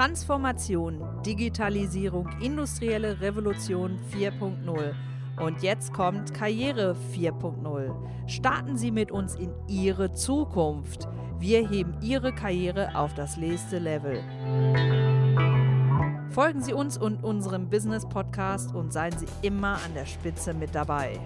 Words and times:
Transformation, 0.00 0.98
Digitalisierung, 1.26 2.26
industrielle 2.40 3.20
Revolution 3.20 3.98
4.0. 4.10 4.94
Und 5.38 5.62
jetzt 5.62 5.92
kommt 5.92 6.32
Karriere 6.32 6.96
4.0. 7.14 7.94
Starten 8.26 8.78
Sie 8.78 8.92
mit 8.92 9.12
uns 9.12 9.34
in 9.34 9.52
Ihre 9.68 10.10
Zukunft. 10.14 11.06
Wir 11.38 11.68
heben 11.68 12.00
Ihre 12.00 12.32
Karriere 12.32 12.94
auf 12.94 13.12
das 13.12 13.36
nächste 13.36 13.78
Level. 13.78 14.22
Folgen 16.30 16.62
Sie 16.62 16.72
uns 16.72 16.96
und 16.96 17.22
unserem 17.22 17.68
Business 17.68 18.08
Podcast 18.08 18.74
und 18.74 18.94
seien 18.94 19.12
Sie 19.18 19.26
immer 19.42 19.74
an 19.84 19.92
der 19.94 20.06
Spitze 20.06 20.54
mit 20.54 20.74
dabei. 20.74 21.20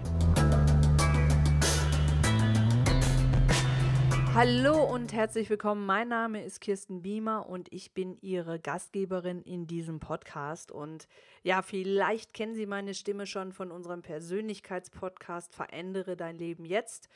Hallo 4.35 4.83
und 4.83 5.13
herzlich 5.13 5.49
willkommen. 5.49 5.85
Mein 5.85 6.09
Name 6.09 6.43
ist 6.43 6.59
Kirsten 6.59 7.01
Biemer 7.01 7.47
und 7.47 7.71
ich 7.71 7.93
bin 7.93 8.17
Ihre 8.19 8.59
Gastgeberin 8.59 9.41
in 9.41 9.65
diesem 9.65 10.01
Podcast. 10.01 10.73
Und 10.73 11.07
ja, 11.43 11.61
vielleicht 11.61 12.33
kennen 12.33 12.53
Sie 12.53 12.65
meine 12.65 12.95
Stimme 12.95 13.27
schon 13.27 13.53
von 13.53 13.71
unserem 13.71 14.01
Persönlichkeitspodcast 14.01 15.55
Verändere 15.55 16.17
dein 16.17 16.35
Leben 16.35 16.65
jetzt. 16.65 17.07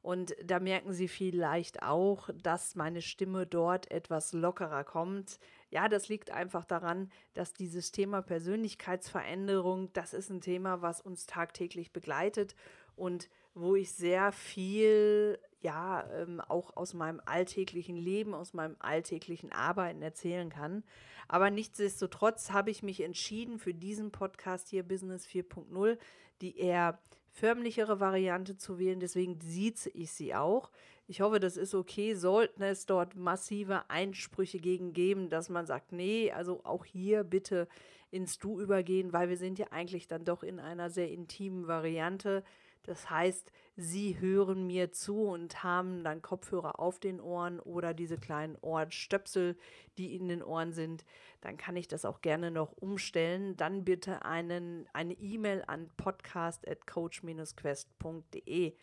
Und 0.00 0.34
da 0.42 0.60
merken 0.60 0.94
Sie 0.94 1.08
vielleicht 1.08 1.82
auch, 1.82 2.30
dass 2.42 2.74
meine 2.74 3.02
Stimme 3.02 3.46
dort 3.46 3.90
etwas 3.90 4.32
lockerer 4.32 4.82
kommt. 4.82 5.40
Ja, 5.68 5.90
das 5.90 6.08
liegt 6.08 6.30
einfach 6.30 6.64
daran, 6.64 7.10
dass 7.34 7.52
dieses 7.52 7.92
Thema 7.92 8.22
Persönlichkeitsveränderung, 8.22 9.92
das 9.92 10.14
ist 10.14 10.30
ein 10.30 10.40
Thema, 10.40 10.80
was 10.80 11.02
uns 11.02 11.26
tagtäglich 11.26 11.92
begleitet 11.92 12.56
und 12.96 13.28
wo 13.52 13.76
ich 13.76 13.92
sehr 13.92 14.32
viel 14.32 15.38
ja 15.62 16.08
ähm, 16.12 16.40
auch 16.40 16.76
aus 16.76 16.94
meinem 16.94 17.20
alltäglichen 17.24 17.96
Leben, 17.96 18.34
aus 18.34 18.54
meinem 18.54 18.76
alltäglichen 18.78 19.52
Arbeiten 19.52 20.02
erzählen 20.02 20.50
kann. 20.50 20.82
Aber 21.28 21.50
nichtsdestotrotz 21.50 22.50
habe 22.50 22.70
ich 22.70 22.82
mich 22.82 23.00
entschieden 23.00 23.58
für 23.58 23.74
diesen 23.74 24.10
Podcast 24.10 24.68
hier 24.68 24.82
Business 24.82 25.26
4.0, 25.26 25.98
die 26.40 26.58
eher 26.58 26.98
förmlichere 27.30 28.00
Variante 28.00 28.56
zu 28.56 28.78
wählen. 28.78 29.00
Deswegen 29.00 29.40
sieze 29.40 29.90
ich 29.90 30.12
sie 30.12 30.34
auch. 30.34 30.70
Ich 31.06 31.20
hoffe, 31.20 31.40
das 31.40 31.56
ist 31.56 31.74
okay. 31.74 32.14
Sollten 32.14 32.62
es 32.62 32.86
dort 32.86 33.16
massive 33.16 33.88
Einsprüche 33.90 34.58
gegen 34.58 34.92
geben, 34.92 35.30
dass 35.30 35.48
man 35.48 35.66
sagt, 35.66 35.92
nee, 35.92 36.30
also 36.30 36.60
auch 36.64 36.84
hier 36.84 37.24
bitte 37.24 37.68
ins 38.10 38.38
Du 38.38 38.60
übergehen, 38.60 39.12
weil 39.12 39.28
wir 39.28 39.38
sind 39.38 39.58
ja 39.58 39.66
eigentlich 39.70 40.06
dann 40.06 40.24
doch 40.24 40.42
in 40.42 40.60
einer 40.60 40.90
sehr 40.90 41.10
intimen 41.10 41.66
Variante. 41.66 42.44
Das 42.84 43.10
heißt, 43.10 43.52
sie 43.76 44.18
hören 44.20 44.66
mir 44.66 44.90
zu 44.92 45.22
und 45.22 45.62
haben 45.62 46.02
dann 46.02 46.20
Kopfhörer 46.20 46.80
auf 46.80 46.98
den 46.98 47.20
Ohren 47.20 47.60
oder 47.60 47.94
diese 47.94 48.18
kleinen 48.18 48.56
Ohrenstöpsel, 48.60 49.56
die 49.98 50.16
in 50.16 50.26
den 50.28 50.42
Ohren 50.42 50.72
sind. 50.72 51.04
Dann 51.40 51.56
kann 51.56 51.76
ich 51.76 51.86
das 51.88 52.04
auch 52.04 52.20
gerne 52.20 52.50
noch 52.50 52.72
umstellen. 52.72 53.56
Dann 53.56 53.84
bitte 53.84 54.24
einen, 54.24 54.88
eine 54.92 55.14
E-Mail 55.14 55.62
an 55.66 55.88
podcast.coach-quest.de. 55.96 58.74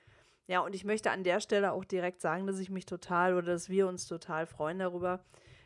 Ja, 0.48 0.62
und 0.62 0.74
ich 0.74 0.86
möchte 0.86 1.12
an 1.12 1.24
der 1.24 1.42
Stelle 1.42 1.74
auch 1.74 1.86
direkt 1.86 2.22
sagen, 2.22 2.48
dass 2.48 2.58
ich 2.60 2.70
mich 2.70 2.88
total 2.88 3.36
oder 3.36 3.52
dass 3.52 3.70
wir 3.70 3.88
uns 3.88 4.08
total 4.08 4.48
freuen 4.48 4.80
darüber. 4.80 5.24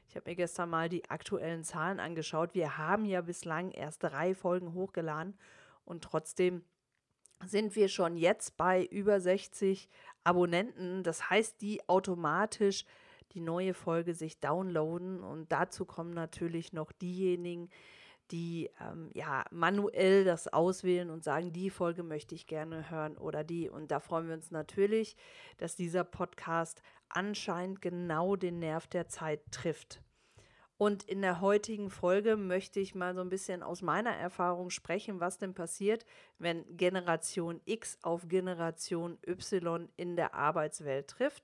Ich 0.10 0.16
habe 0.16 0.30
mir 0.30 0.36
gestern 0.36 0.70
mal 0.70 0.90
die 0.90 1.10
aktuellen 1.10 1.64
Zahlen 1.64 2.00
angeschaut. 2.00 2.54
Wir 2.54 2.78
haben 2.78 3.06
ja 3.06 3.22
bislang 3.22 3.72
erst 3.72 4.04
drei 4.04 4.36
Folgen 4.36 4.74
hochgeladen 4.74 5.36
und 5.86 6.04
trotzdem 6.04 6.64
sind 7.48 7.76
wir 7.76 7.88
schon 7.88 8.18
jetzt 8.18 8.58
bei 8.58 8.86
über 8.86 9.20
60 9.20 9.90
Abonnenten. 10.24 11.04
Das 11.04 11.30
heißt, 11.30 11.62
die 11.62 11.88
automatisch 11.88 12.86
die 13.34 13.42
neue 13.42 13.74
Folge 13.74 14.14
sich 14.14 14.40
downloaden. 14.40 15.24
Und 15.24 15.52
dazu 15.52 15.86
kommen 15.86 16.14
natürlich 16.14 16.74
noch 16.74 16.92
diejenigen, 16.92 17.70
die 18.32 18.70
ähm, 18.80 19.10
ja 19.14 19.44
manuell 19.52 20.24
das 20.24 20.48
auswählen 20.48 21.10
und 21.10 21.24
sagen, 21.24 21.52
die 21.52 21.70
Folge 21.70 22.04
möchte 22.04 22.36
ich 22.36 22.48
gerne 22.48 22.90
hören 22.90 23.18
oder 23.18 23.44
die. 23.44 23.70
Und 23.70 23.92
da 23.92 24.00
freuen 24.00 24.28
wir 24.28 24.36
uns 24.36 24.52
natürlich, 24.52 25.16
dass 25.58 25.76
dieser 25.76 26.04
Podcast 26.04 26.82
anscheinend 27.10 27.82
genau 27.82 28.36
den 28.36 28.60
Nerv 28.60 28.88
der 28.88 29.08
Zeit 29.08 29.42
trifft. 29.52 30.02
Und 30.78 31.04
in 31.04 31.22
der 31.22 31.40
heutigen 31.40 31.90
Folge 31.90 32.36
möchte 32.36 32.80
ich 32.80 32.96
mal 32.96 33.14
so 33.14 33.22
ein 33.22 33.30
bisschen 33.30 33.64
aus 33.64 33.82
meiner 33.82 34.12
Erfahrung 34.12 34.70
sprechen, 34.70 35.20
was 35.20 35.38
denn 35.38 35.54
passiert, 35.54 36.06
wenn 36.40 36.66
Generation 36.76 37.62
X 37.66 38.00
auf 38.02 38.28
Generation 38.28 39.18
Y 39.28 39.88
in 39.96 40.16
der 40.16 40.34
Arbeitswelt 40.34 41.08
trifft. 41.08 41.44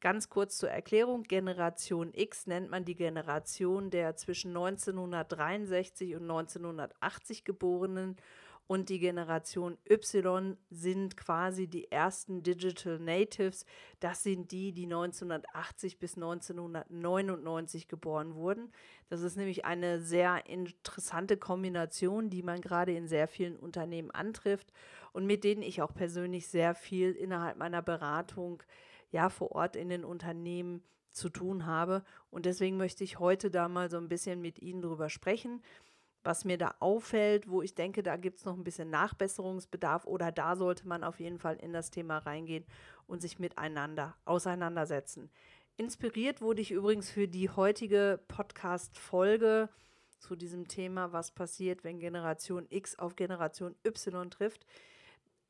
Ganz 0.00 0.30
kurz 0.30 0.56
zur 0.56 0.70
Erklärung, 0.70 1.24
Generation 1.24 2.12
X 2.14 2.46
nennt 2.46 2.70
man 2.70 2.86
die 2.86 2.94
Generation 2.94 3.90
der 3.90 4.16
zwischen 4.16 4.48
1963 4.48 6.14
und 6.14 6.22
1980 6.22 7.44
geborenen 7.44 8.16
und 8.70 8.88
die 8.88 9.00
Generation 9.00 9.78
Y 9.90 10.56
sind 10.70 11.16
quasi 11.16 11.66
die 11.66 11.90
ersten 11.90 12.44
Digital 12.44 13.00
Natives. 13.00 13.66
Das 13.98 14.22
sind 14.22 14.52
die, 14.52 14.70
die 14.70 14.84
1980 14.84 15.98
bis 15.98 16.14
1999 16.14 17.88
geboren 17.88 18.36
wurden. 18.36 18.70
Das 19.08 19.22
ist 19.22 19.36
nämlich 19.36 19.64
eine 19.64 20.00
sehr 20.00 20.46
interessante 20.46 21.36
Kombination, 21.36 22.30
die 22.30 22.44
man 22.44 22.60
gerade 22.60 22.94
in 22.94 23.08
sehr 23.08 23.26
vielen 23.26 23.56
Unternehmen 23.56 24.12
antrifft 24.12 24.72
und 25.12 25.26
mit 25.26 25.42
denen 25.42 25.62
ich 25.62 25.82
auch 25.82 25.92
persönlich 25.92 26.46
sehr 26.46 26.76
viel 26.76 27.10
innerhalb 27.10 27.56
meiner 27.56 27.82
Beratung 27.82 28.62
ja 29.10 29.30
vor 29.30 29.50
Ort 29.50 29.74
in 29.74 29.88
den 29.88 30.04
Unternehmen 30.04 30.84
zu 31.10 31.28
tun 31.28 31.66
habe. 31.66 32.04
Und 32.30 32.46
deswegen 32.46 32.76
möchte 32.76 33.02
ich 33.02 33.18
heute 33.18 33.50
da 33.50 33.68
mal 33.68 33.90
so 33.90 33.96
ein 33.96 34.08
bisschen 34.08 34.40
mit 34.40 34.60
Ihnen 34.60 34.80
drüber 34.80 35.08
sprechen 35.08 35.60
was 36.22 36.44
mir 36.44 36.58
da 36.58 36.74
auffällt, 36.80 37.48
wo 37.48 37.62
ich 37.62 37.74
denke, 37.74 38.02
da 38.02 38.16
gibt 38.16 38.38
es 38.38 38.44
noch 38.44 38.56
ein 38.56 38.64
bisschen 38.64 38.90
Nachbesserungsbedarf 38.90 40.06
oder 40.06 40.32
da 40.32 40.56
sollte 40.56 40.86
man 40.86 41.04
auf 41.04 41.20
jeden 41.20 41.38
Fall 41.38 41.56
in 41.56 41.72
das 41.72 41.90
Thema 41.90 42.18
reingehen 42.18 42.64
und 43.06 43.22
sich 43.22 43.38
miteinander 43.38 44.16
auseinandersetzen. 44.24 45.30
Inspiriert 45.76 46.42
wurde 46.42 46.60
ich 46.60 46.72
übrigens 46.72 47.10
für 47.10 47.26
die 47.26 47.48
heutige 47.48 48.20
Podcast-Folge 48.28 49.70
zu 50.18 50.36
diesem 50.36 50.68
Thema, 50.68 51.12
was 51.12 51.30
passiert, 51.30 51.84
wenn 51.84 51.98
Generation 51.98 52.66
X 52.68 52.98
auf 52.98 53.16
Generation 53.16 53.74
Y 53.84 54.30
trifft 54.30 54.66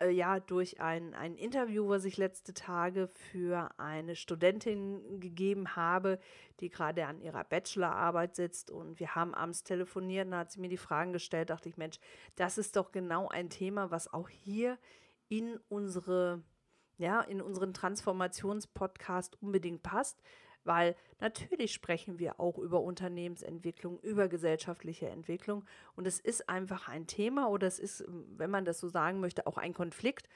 äh, 0.01 0.11
ja 0.11 0.41
durch 0.41 0.81
ein, 0.81 1.15
ein 1.15 1.37
Interview, 1.37 1.89
was 1.89 2.05
ich 2.05 2.17
letzte 2.17 2.55
Tage 2.55 3.09
für 3.09 3.71
eine 3.79 4.17
Studentin 4.17 5.21
gegeben 5.21 5.77
habe, 5.77 6.19
die 6.61 6.71
gerade 6.71 7.07
an 7.07 7.21
ihrer 7.21 7.45
Bachelorarbeit 7.45 8.37
sitzt. 8.37 8.71
Und 8.71 8.99
wir 8.99 9.15
haben 9.15 9.35
abends 9.35 9.63
telefoniert 9.63 10.27
und 10.27 10.33
da 10.33 10.39
hat 10.39 10.53
sie 10.53 10.61
mir 10.61 10.69
die 10.69 10.77
Fragen 10.77 11.13
gestellt, 11.13 11.51
dachte 11.51 11.69
ich, 11.69 11.77
Mensch, 11.77 11.99
das 12.37 12.59
ist 12.59 12.77
doch 12.77 12.93
genau 12.93 13.29
ein 13.29 13.51
Thema, 13.51 13.91
was 13.91 14.13
auch 14.13 14.29
hier 14.29 14.79
in 15.29 15.59
unsere 15.69 16.43
ja, 17.01 17.23
in 17.23 17.41
unseren 17.41 17.73
Transformationspodcast 17.73 19.41
unbedingt 19.43 19.83
passt, 19.83 20.23
weil 20.65 20.95
natürlich 21.21 21.73
sprechen 21.73 22.19
wir 22.19 22.39
auch 22.41 22.59
über 22.59 22.81
Unternehmensentwicklung, 22.81 23.99
über 24.01 24.29
gesellschaftliche 24.29 25.09
Entwicklung 25.09 25.65
und 25.97 26.07
es 26.07 26.21
ist 26.21 26.49
einfach 26.49 26.89
ein 26.89 27.07
Thema 27.07 27.49
oder 27.49 27.67
es 27.67 27.79
ist, 27.79 28.05
wenn 28.37 28.51
man 28.51 28.65
das 28.65 28.79
so 28.79 28.89
sagen 28.89 29.21
möchte, 29.21 29.47
auch 29.47 29.59
ein 29.59 29.75
Konflikt, 29.75 30.29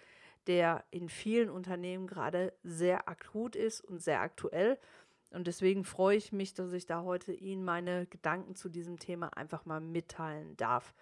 der 0.46 0.84
in 0.90 1.08
vielen 1.08 1.50
Unternehmen 1.50 2.06
gerade 2.06 2.52
sehr 2.62 3.08
akut 3.08 3.56
ist 3.56 3.80
und 3.80 4.02
sehr 4.02 4.20
aktuell. 4.20 4.78
Und 5.30 5.46
deswegen 5.46 5.84
freue 5.84 6.16
ich 6.16 6.32
mich, 6.32 6.54
dass 6.54 6.72
ich 6.72 6.86
da 6.86 7.02
heute 7.02 7.32
Ihnen 7.32 7.64
meine 7.64 8.06
Gedanken 8.06 8.54
zu 8.54 8.68
diesem 8.68 8.98
Thema 8.98 9.36
einfach 9.36 9.64
mal 9.64 9.80
mitteilen 9.80 10.56
darf. 10.56 10.94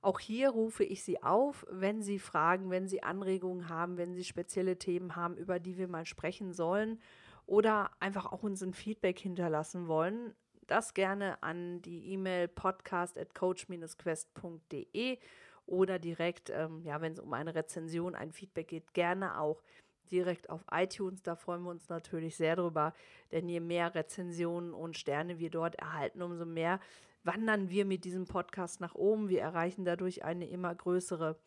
Auch 0.00 0.20
hier 0.20 0.50
rufe 0.50 0.84
ich 0.84 1.02
Sie 1.02 1.22
auf, 1.22 1.66
wenn 1.70 2.02
Sie 2.02 2.18
Fragen, 2.18 2.70
wenn 2.70 2.86
Sie 2.86 3.02
Anregungen 3.02 3.70
haben, 3.70 3.96
wenn 3.96 4.14
Sie 4.14 4.22
spezielle 4.22 4.76
Themen 4.78 5.16
haben, 5.16 5.36
über 5.36 5.58
die 5.58 5.78
wir 5.78 5.88
mal 5.88 6.04
sprechen 6.04 6.52
sollen 6.52 7.00
oder 7.46 7.90
einfach 8.00 8.32
auch 8.32 8.42
uns 8.42 8.62
ein 8.62 8.74
Feedback 8.74 9.18
hinterlassen 9.18 9.88
wollen, 9.88 10.34
das 10.66 10.94
gerne 10.94 11.42
an 11.42 11.82
die 11.82 12.12
E-Mail 12.12 12.48
podcast 12.48 13.18
at 13.18 13.34
coach-quest.de 13.34 15.18
oder 15.66 15.98
direkt, 15.98 16.50
ähm, 16.50 16.82
ja, 16.84 17.00
wenn 17.00 17.12
es 17.12 17.20
um 17.20 17.32
eine 17.32 17.54
Rezension, 17.54 18.14
ein 18.14 18.32
Feedback 18.32 18.68
geht, 18.68 18.94
gerne 18.94 19.40
auch 19.40 19.62
direkt 20.10 20.50
auf 20.50 20.64
iTunes. 20.70 21.22
Da 21.22 21.36
freuen 21.36 21.62
wir 21.62 21.70
uns 21.70 21.88
natürlich 21.88 22.36
sehr 22.36 22.56
drüber, 22.56 22.92
denn 23.32 23.48
je 23.48 23.60
mehr 23.60 23.94
Rezensionen 23.94 24.74
und 24.74 24.96
Sterne 24.96 25.38
wir 25.38 25.50
dort 25.50 25.76
erhalten, 25.76 26.22
umso 26.22 26.44
mehr 26.44 26.80
wandern 27.22 27.70
wir 27.70 27.86
mit 27.86 28.04
diesem 28.04 28.26
Podcast 28.26 28.80
nach 28.80 28.94
oben. 28.94 29.28
Wir 29.28 29.40
erreichen 29.40 29.84
dadurch 29.84 30.24
eine 30.24 30.48
immer 30.48 30.74
größere, 30.74 31.38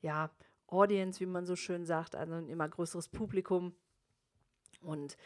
ja, 0.00 0.30
Audience, 0.66 1.20
wie 1.20 1.26
man 1.26 1.46
so 1.46 1.56
schön 1.56 1.84
sagt, 1.84 2.16
also 2.16 2.34
ein 2.34 2.48
immer 2.48 2.68
größeres 2.68 3.08
Publikum. 3.08 3.74
Und 4.84 5.16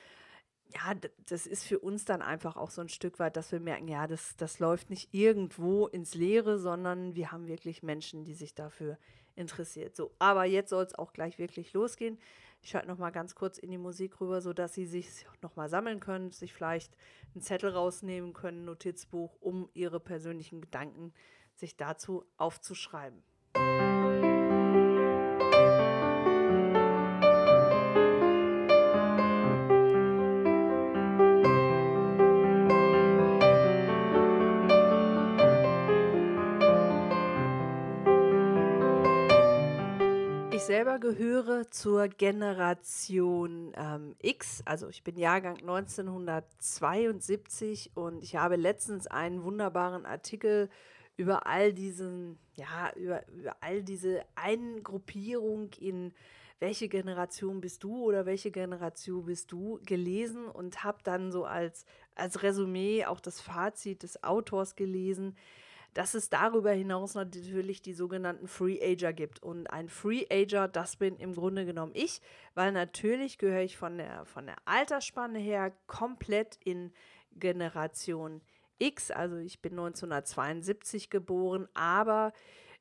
ja, 0.75 0.95
das 1.27 1.47
ist 1.47 1.65
für 1.65 1.79
uns 1.79 2.05
dann 2.05 2.23
einfach 2.23 2.57
auch 2.57 2.71
so 2.71 2.81
ein 2.81 2.89
Stück 2.89 3.19
weit, 3.19 3.37
dass 3.37 3.53
wir 3.53 3.61
merken, 3.61 3.89
ja, 3.89 4.07
das, 4.07 4.37
das 4.37 4.59
läuft 4.59 4.91
nicht 4.91 5.15
irgendwo 5.15 5.87
ins 5.87 6.15
Leere, 6.15 6.59
sondern 6.59 7.15
wir 7.15 7.33
haben 7.33 7.47
wirklich 7.49 7.83
Menschen, 7.83 8.25
die 8.25 8.35
sich 8.35 8.55
dafür 8.55 8.99
interessiert. 9.35 9.97
So, 9.97 10.11
aber 10.19 10.45
jetzt 10.45 10.71
soll 10.71 10.85
es 10.85 10.95
auch 10.95 11.13
gleich 11.13 11.39
wirklich 11.39 11.73
losgehen. 11.73 12.19
Ich 12.61 12.71
schalte 12.71 12.89
noch 12.89 12.99
mal 12.99 13.11
ganz 13.11 13.35
kurz 13.35 13.57
in 13.57 13.71
die 13.71 13.79
Musik 13.79 14.21
rüber, 14.21 14.41
sodass 14.41 14.75
Sie 14.75 14.85
sich 14.85 15.09
noch 15.43 15.57
mal 15.57 15.69
sammeln 15.69 16.01
können, 16.01 16.33
sich 16.33 16.53
vielleicht 16.53 16.97
einen 17.35 17.43
Zettel 17.43 17.71
rausnehmen 17.71 18.33
können, 18.33 18.65
Notizbuch, 18.65 19.37
um 19.41 19.69
Ihre 19.75 20.01
persönlichen 20.01 20.61
Gedanken 20.61 21.15
sich 21.55 21.77
dazu 21.77 22.25
aufzuschreiben. 22.37 23.23
Selber 40.69 40.99
gehöre 40.99 41.71
zur 41.71 42.09
Generation 42.09 43.73
ähm, 43.75 44.15
X, 44.21 44.61
also 44.67 44.91
ich 44.91 45.03
bin 45.03 45.17
Jahrgang 45.17 45.57
1972 45.61 47.93
und 47.95 48.23
ich 48.23 48.37
habe 48.37 48.57
letztens 48.57 49.07
einen 49.07 49.45
wunderbaren 49.45 50.05
Artikel 50.05 50.69
über 51.17 51.47
all 51.47 51.73
diesen, 51.73 52.39
ja, 52.55 52.93
über, 52.97 53.27
über 53.29 53.57
all 53.61 53.83
diese 53.83 54.27
Eingruppierung 54.35 55.71
in 55.81 56.13
welche 56.59 56.91
Generation 56.91 57.63
bist 57.63 57.83
du 57.83 58.05
oder 58.05 58.27
welche 58.27 58.51
Generation 58.51 59.25
bist 59.25 59.51
du 59.51 59.81
gelesen 59.87 60.49
und 60.49 60.85
habe 60.85 60.99
dann 61.03 61.33
so 61.33 61.47
als, 61.47 61.87
als 62.15 62.43
Resümee 62.43 63.07
auch 63.07 63.21
das 63.21 63.41
Fazit 63.41 64.03
des 64.03 64.23
Autors 64.23 64.77
gelesen 64.77 65.35
dass 65.99 66.15
es 66.15 66.31
darüber 66.31 66.71
hinaus 66.71 67.17
natürlich 67.17 67.83
die 67.83 67.93
sogenannten 67.93 68.47
Free 68.47 68.79
Ager 68.81 69.13
gibt. 69.13 69.43
Und 69.43 69.67
ein 69.67 69.89
Free 69.89 70.27
Ager, 70.31 70.69
das 70.69 70.95
bin 70.95 71.17
im 71.17 71.35
Grunde 71.35 71.67
genommen 71.67 71.91
ich, 71.93 72.21
weil 72.55 72.71
natürlich 72.71 73.37
gehöre 73.37 73.65
ich 73.65 73.77
von 73.77 73.99
der, 73.99 74.25
von 74.25 74.47
der 74.47 74.55
Altersspanne 74.65 75.41
her 75.41 75.73
komplett 75.89 76.57
in 76.63 76.93
Generation 77.33 78.43
X. 78.79 79.11
Also 79.11 79.39
ich 79.39 79.61
bin 79.61 79.73
1972 79.73 81.11
geboren, 81.11 81.67
aber 81.75 82.33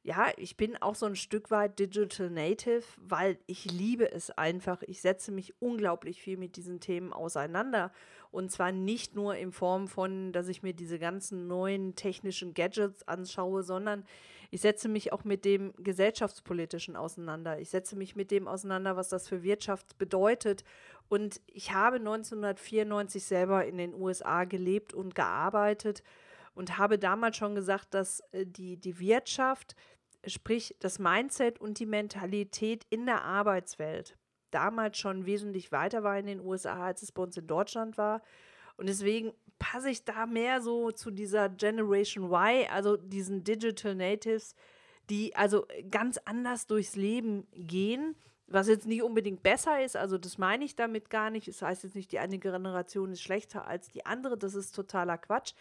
ja, 0.04 0.28
ich 0.38 0.56
bin 0.56 0.82
auch 0.82 0.96
so 0.96 1.06
ein 1.06 1.16
Stück 1.16 1.52
weit 1.52 1.80
Digital 1.80 2.30
Native, 2.30 2.84
weil 2.98 3.38
ich 3.46 3.66
liebe 3.66 4.10
es 4.10 4.32
einfach. 4.32 4.82
Ich 4.84 5.02
setze 5.02 5.32
mich 5.32 5.54
unglaublich 5.60 6.22
viel 6.22 6.38
mit 6.38 6.56
diesen 6.56 6.80
Themen 6.80 7.12
auseinander. 7.12 7.92
Und 8.32 8.52
zwar 8.52 8.72
nicht 8.72 9.16
nur 9.16 9.36
in 9.36 9.52
Form 9.52 9.88
von, 9.88 10.32
dass 10.32 10.48
ich 10.48 10.64
mir 10.64 10.74
diese 10.74 10.98
ganzen 10.98 11.48
neuen 11.48 11.96
technischen 11.96 12.54
Gadgets 12.54 13.08
anschaue, 13.08 13.64
sondern 13.64 14.06
ich 14.50 14.62
setze 14.62 14.88
mich 14.88 15.12
auch 15.12 15.26
mit 15.26 15.44
dem 15.44 15.74
gesellschaftspolitischen 15.78 16.96
auseinander. 16.96 17.60
Ich 17.60 17.70
setze 17.70 17.98
mich 17.98 18.16
mit 18.16 18.32
dem 18.32 18.48
auseinander, 18.48 18.96
was 18.96 19.10
das 19.10 19.28
für 19.28 19.44
Wirtschaft 19.44 19.98
bedeutet. 19.98 20.64
Und 21.10 21.42
ich 21.48 21.74
habe 21.74 21.98
1994 21.98 23.26
selber 23.26 23.66
in 23.66 23.78
den 23.78 23.94
USA 23.94 24.46
gelebt 24.46 24.94
und 24.94 25.16
gearbeitet 25.16 26.04
und 26.58 26.78
habe 26.78 26.98
damals 26.98 27.38
schon 27.38 27.56
gesagt, 27.56 27.94
dass 27.94 28.22
äh, 28.32 28.46
die, 28.46 28.78
die 28.78 29.00
Wirtschaft 29.00 29.76
sprich 30.26 30.76
das 30.80 31.00
Mindset 31.00 31.62
und 31.62 31.80
die 31.80 31.86
Mentalität 31.86 32.86
in 32.90 33.06
der 33.06 33.24
Arbeitswelt 33.24 34.18
damals 34.52 34.98
schon 34.98 35.26
wesentlich 35.26 35.72
weiter 35.72 36.04
war 36.04 36.18
in 36.18 36.26
den 36.26 36.42
USA, 36.42 36.86
als 36.86 37.04
es 37.04 37.12
bei 37.12 37.22
uns 37.22 37.38
in 37.38 37.48
Deutschland 37.48 37.98
war. 37.98 38.22
Und 38.76 38.90
deswegen 38.90 39.34
passe 39.60 39.90
ich 39.90 40.04
da 40.04 40.26
mehr 40.26 40.62
so 40.62 40.92
zu 40.92 41.12
dieser 41.12 41.50
Generation 41.50 42.26
Y, 42.26 42.68
also 42.72 42.98
diesen 42.98 43.44
Digital 43.44 43.96
Natives, 43.96 44.56
die 45.10 45.36
also 45.36 45.66
ganz 45.92 46.18
anders 46.26 46.66
durchs 46.66 46.96
Leben 46.96 47.48
gehen, 47.54 48.16
was 48.48 48.68
jetzt 48.68 48.88
nicht 48.88 49.04
unbedingt 49.04 49.44
besser 49.44 49.84
ist, 49.84 49.96
also 49.96 50.18
das 50.18 50.38
meine 50.38 50.64
ich 50.64 50.76
damit 50.76 51.10
gar 51.10 51.30
nicht. 51.30 51.48
Das 51.48 51.62
heißt 51.62 51.84
jetzt 51.84 51.96
nicht, 51.96 52.12
die 52.12 52.20
eine 52.20 52.40
Generation 52.40 53.12
ist 53.12 53.22
schlechter 53.22 53.68
als 53.68 53.90
die 53.90 54.06
andere, 54.06 54.38
das 54.38 54.56
ist 54.56 54.74
totaler 54.74 55.18
Quatsch. 55.18 55.54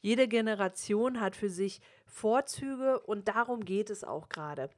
Jede 0.00 0.28
Generation 0.28 1.20
hat 1.20 1.36
für 1.36 1.50
sich 1.50 1.80
Vorzüge 2.06 3.00
und 3.00 3.28
darum 3.28 3.64
geht 3.64 3.90
es 3.90 4.04
auch 4.04 4.28
gerade. 4.28 4.70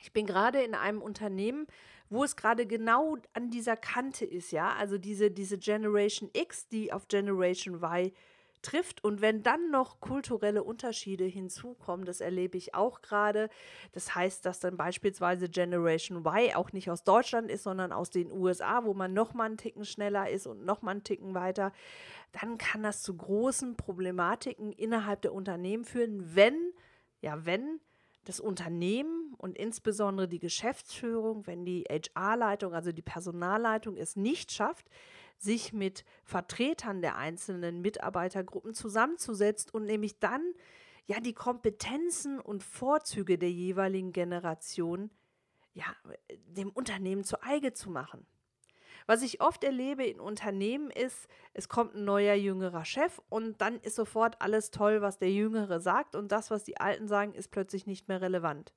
Ich 0.00 0.12
bin 0.12 0.26
gerade 0.26 0.62
in 0.62 0.74
einem 0.74 1.02
Unternehmen, 1.02 1.66
wo 2.08 2.22
es 2.22 2.36
gerade 2.36 2.66
genau 2.66 3.16
an 3.32 3.50
dieser 3.50 3.76
Kante 3.76 4.24
ist, 4.24 4.52
ja, 4.52 4.74
also 4.74 4.98
diese, 4.98 5.30
diese 5.30 5.58
Generation 5.58 6.30
X, 6.32 6.68
die 6.68 6.92
auf 6.92 7.08
Generation 7.08 7.76
Y 7.76 8.12
trifft. 8.66 9.02
Und 9.04 9.20
wenn 9.20 9.42
dann 9.42 9.70
noch 9.70 10.00
kulturelle 10.00 10.64
Unterschiede 10.64 11.24
hinzukommen, 11.24 12.04
das 12.04 12.20
erlebe 12.20 12.58
ich 12.58 12.74
auch 12.74 13.00
gerade. 13.00 13.48
Das 13.92 14.14
heißt, 14.14 14.44
dass 14.44 14.60
dann 14.60 14.76
beispielsweise 14.76 15.48
Generation 15.48 16.24
Y 16.24 16.54
auch 16.54 16.72
nicht 16.72 16.90
aus 16.90 17.04
Deutschland 17.04 17.50
ist, 17.50 17.62
sondern 17.62 17.92
aus 17.92 18.10
den 18.10 18.30
USA, 18.32 18.84
wo 18.84 18.92
man 18.92 19.14
noch 19.14 19.34
mal 19.34 19.44
einen 19.44 19.56
Ticken 19.56 19.84
schneller 19.84 20.28
ist 20.28 20.46
und 20.46 20.64
noch 20.64 20.82
mal 20.82 20.92
einen 20.92 21.04
Ticken 21.04 21.34
weiter, 21.34 21.72
dann 22.32 22.58
kann 22.58 22.82
das 22.82 23.02
zu 23.02 23.16
großen 23.16 23.76
Problematiken 23.76 24.72
innerhalb 24.72 25.22
der 25.22 25.32
Unternehmen 25.32 25.84
führen, 25.84 26.34
wenn, 26.34 26.72
ja, 27.20 27.46
wenn 27.46 27.80
das 28.24 28.40
Unternehmen 28.40 29.34
und 29.38 29.56
insbesondere 29.56 30.26
die 30.26 30.40
Geschäftsführung, 30.40 31.46
wenn 31.46 31.64
die 31.64 31.84
HR-Leitung, 31.88 32.74
also 32.74 32.90
die 32.90 33.02
Personalleitung 33.02 33.96
es 33.96 34.16
nicht 34.16 34.50
schafft, 34.50 34.90
sich 35.38 35.72
mit 35.72 36.04
Vertretern 36.24 37.02
der 37.02 37.16
einzelnen 37.16 37.80
Mitarbeitergruppen 37.80 38.74
zusammenzusetzen 38.74 39.70
und 39.72 39.84
nämlich 39.84 40.18
dann 40.18 40.42
ja 41.06 41.20
die 41.20 41.34
Kompetenzen 41.34 42.40
und 42.40 42.64
Vorzüge 42.64 43.38
der 43.38 43.50
jeweiligen 43.50 44.12
Generation 44.12 45.10
ja 45.72 45.84
dem 46.48 46.70
Unternehmen 46.70 47.24
zu 47.24 47.42
Eige 47.42 47.72
zu 47.74 47.90
machen. 47.90 48.26
Was 49.06 49.22
ich 49.22 49.40
oft 49.40 49.62
erlebe 49.62 50.04
in 50.04 50.18
Unternehmen 50.18 50.90
ist, 50.90 51.28
es 51.52 51.68
kommt 51.68 51.94
ein 51.94 52.04
neuer 52.04 52.34
jüngerer 52.34 52.84
Chef 52.84 53.20
und 53.28 53.60
dann 53.60 53.78
ist 53.80 53.94
sofort 53.94 54.42
alles 54.42 54.72
toll, 54.72 55.00
was 55.00 55.18
der 55.18 55.30
Jüngere 55.30 55.78
sagt 55.80 56.16
und 56.16 56.32
das, 56.32 56.50
was 56.50 56.64
die 56.64 56.78
Alten 56.78 57.06
sagen, 57.06 57.32
ist 57.34 57.52
plötzlich 57.52 57.86
nicht 57.86 58.08
mehr 58.08 58.20
relevant. 58.20 58.72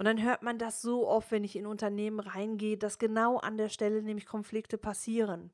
Und 0.00 0.06
dann 0.06 0.22
hört 0.22 0.40
man 0.40 0.56
das 0.56 0.80
so 0.80 1.06
oft, 1.06 1.30
wenn 1.30 1.44
ich 1.44 1.56
in 1.56 1.66
Unternehmen 1.66 2.20
reingehe, 2.20 2.78
dass 2.78 2.98
genau 2.98 3.36
an 3.36 3.58
der 3.58 3.68
Stelle 3.68 4.02
nämlich 4.02 4.24
Konflikte 4.24 4.78
passieren. 4.78 5.50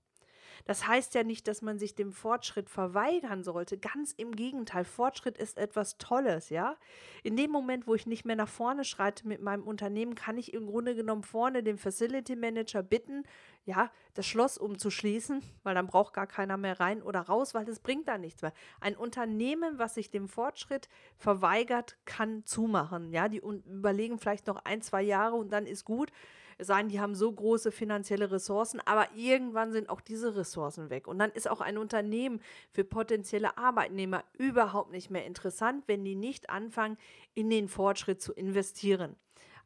Das 0.67 0.87
heißt 0.87 1.17
ja 1.17 1.25
nicht, 1.25 1.49
dass 1.49 1.63
man 1.63 1.81
sich 1.81 1.97
dem 1.97 2.13
Fortschritt 2.13 2.71
verweigern 2.71 3.43
sollte. 3.43 3.77
Ganz 3.77 4.13
im 4.13 4.37
Gegenteil. 4.37 4.85
Fortschritt 4.85 5.37
ist 5.37 5.59
etwas 5.59 5.99
Tolles, 5.99 6.49
ja. 6.51 6.77
In 7.25 7.37
dem 7.37 7.51
Moment, 7.51 7.89
wo 7.89 7.97
ich 7.97 8.07
nicht 8.07 8.25
mehr 8.25 8.37
nach 8.37 8.49
vorne 8.49 8.85
schreite 8.85 9.27
mit 9.27 9.43
meinem 9.43 9.65
Unternehmen, 9.65 10.15
kann 10.15 10.39
ich 10.39 10.55
im 10.55 10.69
Grunde 10.69 10.95
genommen 10.95 11.25
vorne 11.25 11.65
den 11.65 11.77
Facility 11.77 12.37
Manager 12.37 12.85
bitten, 12.85 13.25
ja, 13.67 13.91
das 14.15 14.27
Schloss 14.27 14.59
umzuschließen, 14.59 15.43
weil 15.65 15.75
dann 15.75 15.89
braucht 15.89 16.15
gar 16.15 16.29
keiner 16.29 16.57
mehr 16.57 16.79
rein 16.79 17.03
oder 17.03 17.21
raus, 17.21 17.53
weil 17.53 17.65
das 17.65 17.81
bringt 17.81 18.07
da 18.07 18.17
nichts 18.17 18.41
mehr. 18.41 18.53
Ein 18.81 18.97
Unternehmen, 18.97 19.79
was 19.79 19.95
sich 19.95 20.09
dem 20.09 20.29
Fortschritt 20.29 20.89
verweigert, 21.19 21.97
kann 22.05 22.45
zumachen. 22.45 23.13
Ja, 23.13 23.29
die 23.29 23.39
überlegen 23.39 24.19
vielleicht 24.19 24.47
noch 24.47 24.65
ein, 24.65 24.83
zwei 24.83 25.03
Jahre 25.03 25.35
und 25.35 25.53
dann 25.53 25.67
ist 25.67 25.85
gut. 25.85 26.13
Es 26.59 26.69
sei 26.69 26.79
denn, 26.79 26.89
die 26.89 27.01
haben 27.01 27.15
so 27.15 27.31
große 27.31 27.71
finanzielle 27.73 28.31
Ressourcen, 28.31 28.81
aber 28.87 29.09
irgendwann 29.15 29.73
sind 29.73 29.91
auch 29.91 30.01
diese 30.01 30.37
Ressourcen 30.37 30.89
weg. 30.89 31.07
Und 31.09 31.19
dann 31.19 31.33
ist 31.33 31.51
auch 31.51 31.61
ein 31.61 31.77
Unternehmen 31.77 32.41
für 32.71 32.85
potenzielle 32.85 33.59
Arbeitnehmer 33.59 34.25
überhaupt 34.39 34.93
nicht 34.93 35.11
mehr 35.11 35.27
interessant, 35.27 35.85
wenn 35.87 36.05
die 36.05 36.15
nicht 36.15 36.49
anfangen, 36.49 36.97
in 37.35 37.51
den 37.51 37.69
Fortschritt 37.69 38.23
zu 38.23 38.33
investieren. 38.33 39.17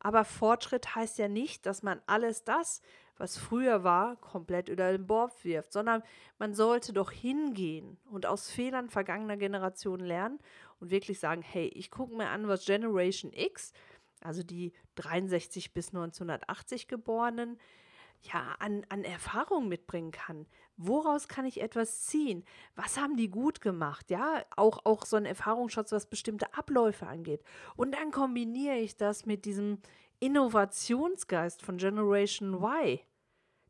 Aber 0.01 0.25
Fortschritt 0.25 0.97
heißt 0.97 1.19
ja 1.19 1.29
nicht, 1.29 1.67
dass 1.67 1.83
man 1.83 2.01
alles 2.07 2.43
das, 2.43 2.81
was 3.21 3.39
früher 3.39 3.85
war, 3.85 4.17
komplett 4.17 4.69
über 4.69 4.91
den 4.91 5.07
Bord 5.07 5.45
wirft, 5.45 5.73
sondern 5.73 6.03
man 6.39 6.55
sollte 6.55 6.93
doch 6.93 7.11
hingehen 7.11 7.99
und 8.11 8.27
aus 8.27 8.51
Fehlern 8.51 8.89
vergangener 8.89 9.37
Generationen 9.37 10.05
lernen 10.05 10.39
und 10.81 10.91
wirklich 10.91 11.21
sagen, 11.21 11.43
hey, 11.43 11.69
ich 11.69 11.91
gucke 11.91 12.17
mir 12.17 12.31
an, 12.31 12.49
was 12.49 12.65
Generation 12.65 13.33
X 13.33 13.73
also 14.21 14.43
die 14.43 14.73
63 14.97 15.73
bis 15.73 15.89
1980 15.89 16.89
Geborenen, 16.89 17.59
ja, 18.23 18.55
an, 18.59 18.85
an 18.91 19.03
Erfahrung 19.03 19.69
mitbringen 19.69 20.11
kann. 20.11 20.47
Woraus 20.77 21.27
kann 21.27 21.47
ich 21.47 21.63
etwas 21.63 22.03
ziehen? 22.03 22.45
Was 22.75 22.99
haben 22.99 23.17
die 23.17 23.31
gut 23.31 23.63
gemacht? 23.63 24.11
Ja, 24.11 24.45
auch, 24.57 24.85
auch 24.85 25.07
so 25.07 25.17
ein 25.17 25.25
Erfahrungsschatz, 25.25 25.93
was 25.93 26.11
bestimmte 26.11 26.53
Abläufe 26.55 27.07
angeht. 27.07 27.43
Und 27.77 27.95
dann 27.95 28.11
kombiniere 28.11 28.77
ich 28.77 28.97
das 28.97 29.25
mit 29.25 29.47
diesem 29.47 29.79
Innovationsgeist 30.21 31.63
von 31.63 31.79
Generation 31.79 32.63
Y. 32.63 33.01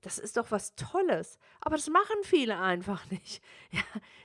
Das 0.02 0.18
ist 0.18 0.36
doch 0.36 0.50
was 0.50 0.74
Tolles. 0.76 1.38
Aber 1.60 1.76
das 1.76 1.88
machen 1.88 2.16
viele 2.22 2.58
einfach 2.58 3.08
nicht. 3.10 3.42
Ja, 3.72 3.82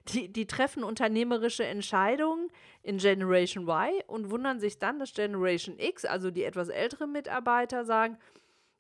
die, 0.10 0.32
die 0.32 0.48
treffen 0.48 0.84
unternehmerische 0.84 1.66
Entscheidungen 1.66 2.50
in 2.82 2.98
Generation 2.98 3.68
Y 3.68 4.02
und 4.08 4.32
wundern 4.32 4.60
sich 4.60 4.80
dann, 4.80 4.98
dass 4.98 5.14
Generation 5.14 5.78
X, 5.78 6.04
also 6.04 6.32
die 6.32 6.44
etwas 6.44 6.70
älteren 6.70 7.12
Mitarbeiter, 7.12 7.86
sagen, 7.86 8.18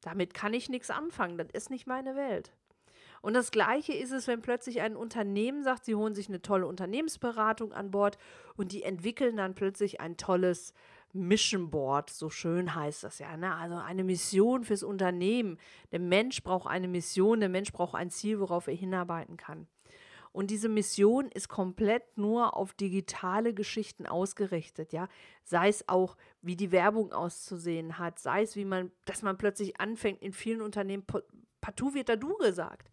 damit 0.01 0.33
kann 0.33 0.53
ich 0.55 0.69
nichts 0.69 0.89
anfangen, 0.89 1.37
das 1.37 1.49
ist 1.53 1.69
nicht 1.69 1.85
meine 1.85 2.15
Welt. 2.15 2.51
Und 3.21 3.33
das 3.33 3.49
Gleiche 3.49 3.93
ist 3.93 4.11
es, 4.11 4.27
wenn 4.27 4.41
plötzlich 4.41 4.81
ein 4.81 4.95
Unternehmen 4.95 5.63
sagt, 5.63 5.85
sie 5.85 5.95
holen 5.95 6.13
sich 6.13 6.29
eine 6.29 6.43
tolle 6.43 6.67
Unternehmensberatung 6.67 7.73
an 7.73 7.89
Bord 7.89 8.19
und 8.55 8.71
die 8.71 8.83
entwickeln 8.83 9.37
dann 9.37 9.55
plötzlich 9.55 9.99
ein 9.99 10.15
tolles 10.15 10.73
Mission 11.15 11.69
Board, 11.69 12.09
so 12.09 12.29
schön 12.29 12.75
heißt 12.75 13.03
das 13.03 13.19
ja. 13.19 13.35
Ne? 13.37 13.53
Also 13.55 13.75
eine 13.75 14.03
Mission 14.03 14.63
fürs 14.63 14.83
Unternehmen. 14.83 15.57
Der 15.91 15.99
Mensch 15.99 16.43
braucht 16.43 16.67
eine 16.67 16.87
Mission, 16.87 17.39
der 17.39 17.49
Mensch 17.49 17.71
braucht 17.71 17.95
ein 17.95 18.09
Ziel, 18.09 18.39
worauf 18.39 18.67
er 18.67 18.75
hinarbeiten 18.75 19.37
kann. 19.37 19.67
Und 20.31 20.51
diese 20.51 20.67
Mission 20.67 21.29
ist 21.29 21.47
komplett 21.47 22.17
nur 22.17 22.57
auf 22.57 22.73
digitale 22.73 23.53
Geschichten 23.53 24.05
ausgerichtet, 24.05 24.91
ja. 24.91 25.07
Sei 25.45 25.69
es 25.69 25.87
auch, 25.87 26.17
wie 26.41 26.57
die 26.57 26.73
Werbung 26.73 27.13
auszusehen 27.13 27.97
hat, 27.97 28.19
sei 28.19 28.41
es, 28.41 28.57
wie 28.57 28.65
man, 28.65 28.91
dass 29.05 29.21
man 29.21 29.37
plötzlich 29.37 29.79
anfängt, 29.79 30.21
in 30.21 30.33
vielen 30.33 30.61
Unternehmen, 30.61 31.05
partout 31.61 31.93
wird 31.93 32.09
da 32.09 32.17
du 32.17 32.35
gesagt. 32.35 32.91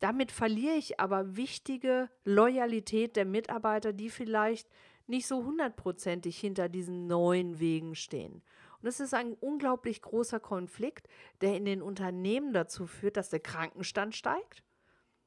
Damit 0.00 0.32
verliere 0.32 0.74
ich 0.74 0.98
aber 0.98 1.36
wichtige 1.36 2.08
Loyalität 2.24 3.16
der 3.16 3.26
Mitarbeiter, 3.26 3.92
die 3.92 4.08
vielleicht 4.08 4.68
nicht 5.06 5.26
so 5.26 5.44
hundertprozentig 5.44 6.38
hinter 6.38 6.68
diesen 6.68 7.06
neuen 7.06 7.60
Wegen 7.60 7.94
stehen. 7.94 8.42
Und 8.80 8.88
es 8.88 9.00
ist 9.00 9.14
ein 9.14 9.34
unglaublich 9.34 10.02
großer 10.02 10.40
Konflikt, 10.40 11.08
der 11.40 11.56
in 11.56 11.64
den 11.64 11.82
Unternehmen 11.82 12.52
dazu 12.52 12.86
führt, 12.86 13.16
dass 13.16 13.30
der 13.30 13.40
Krankenstand 13.40 14.14
steigt 14.14 14.62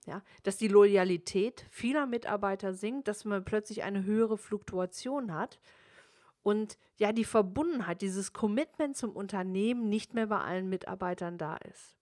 ja, 0.06 0.22
dass 0.44 0.58
die 0.58 0.68
Loyalität 0.68 1.66
vieler 1.70 2.06
Mitarbeiter 2.06 2.74
sinkt, 2.74 3.08
dass 3.08 3.26
man 3.26 3.44
plötzlich 3.44 3.84
eine 3.84 4.04
höhere 4.04 4.38
Fluktuation 4.38 5.34
hat 5.34 5.60
und 6.44 6.78
ja, 6.98 7.12
die 7.12 7.26
Verbundenheit, 7.26 8.02
dieses 8.02 8.32
Commitment 8.32 8.96
zum 8.96 9.16
Unternehmen 9.16 9.90
nicht 9.90 10.14
mehr 10.14 10.28
bei 10.28 10.40
allen 10.40 10.70
Mitarbeitern 10.70 11.38
da 11.38 11.58
ist. 11.58 11.98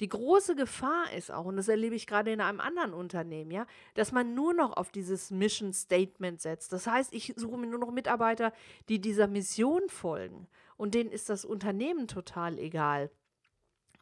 Die 0.00 0.08
große 0.08 0.54
Gefahr 0.54 1.12
ist 1.12 1.30
auch, 1.30 1.46
und 1.46 1.56
das 1.56 1.68
erlebe 1.68 1.94
ich 1.94 2.06
gerade 2.06 2.32
in 2.32 2.40
einem 2.40 2.60
anderen 2.60 2.92
Unternehmen, 2.92 3.50
ja, 3.50 3.66
dass 3.94 4.12
man 4.12 4.34
nur 4.34 4.54
noch 4.54 4.76
auf 4.76 4.90
dieses 4.90 5.30
Mission 5.30 5.72
Statement 5.72 6.40
setzt. 6.40 6.72
Das 6.72 6.86
heißt, 6.86 7.12
ich 7.12 7.34
suche 7.36 7.56
mir 7.56 7.66
nur 7.66 7.80
noch 7.80 7.90
Mitarbeiter, 7.90 8.52
die 8.88 9.00
dieser 9.00 9.26
Mission 9.26 9.88
folgen. 9.88 10.46
Und 10.76 10.94
denen 10.94 11.10
ist 11.10 11.28
das 11.28 11.44
Unternehmen 11.44 12.06
total 12.06 12.58
egal, 12.58 13.10